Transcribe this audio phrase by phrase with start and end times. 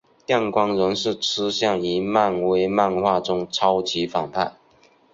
[0.25, 4.53] 电光人是出现于漫威漫画中超级反派。